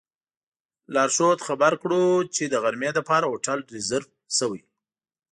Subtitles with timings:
[0.93, 2.03] لارښود خبر کړو
[2.35, 4.61] چې د غرمې لپاره هوټل ریزرف شوی.